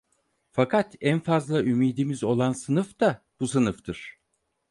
Fakat 0.51 0.95
en 1.01 1.19
fazla 1.19 1.63
ümidimiz 1.63 2.23
olan 2.23 2.51
sınıf 2.53 2.99
da 2.99 3.25
bu 3.39 3.47
sınıftır. 3.47 4.19